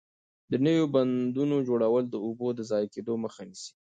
[0.51, 3.69] د نويو بندونو جوړول د اوبو د ضایع کېدو مخه نیسي.